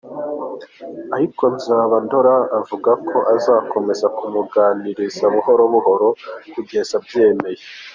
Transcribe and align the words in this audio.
Ariko 1.15 1.43
Nzabandora 1.55 2.35
avuga 2.59 2.91
ko 3.07 3.17
azakomeza 3.35 4.05
kumuganiriza 4.17 5.23
buhoro 5.33 5.63
buhoro 5.73 6.07
kugeza 6.53 6.93
abyemeye. 6.99 7.61